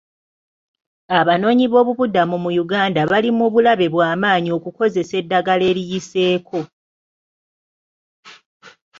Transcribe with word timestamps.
Abanoonyiboobubudamu 1.19 2.35
mu 2.43 2.51
Uganda 2.63 3.01
bali 3.11 3.29
mu 3.37 3.45
bulabe 3.53 3.87
bw'amaanyi 3.93 4.49
okukozesa 4.57 5.13
eddagala 5.21 5.63
eriyiseeko. 5.71 6.59